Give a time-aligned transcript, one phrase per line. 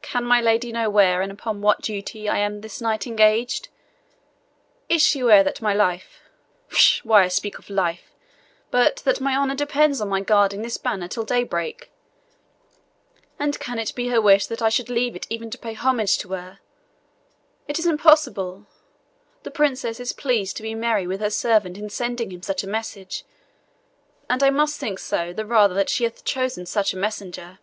[0.00, 3.68] "Can my lady know where and upon what duty I am this night engaged?
[4.88, 6.20] Is she aware that my life
[6.70, 8.14] pshaw, why should I speak of life
[8.70, 11.90] but that my honour depends on my guarding this banner till daybreak;
[13.38, 16.16] and can it be her wish that I should leave it even to pay homage
[16.20, 16.60] to her?
[17.66, 18.64] It is impossible
[19.42, 22.66] the princess is pleased to be merry with her servant in sending him such a
[22.66, 23.22] message;
[24.30, 27.58] and I must think so the rather that she hath chosen such a messenger."